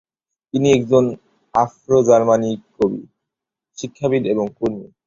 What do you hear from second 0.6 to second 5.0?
একজন আফ্রো-জার্মান কবি, শিক্ষাবিদ এবং কর্মী।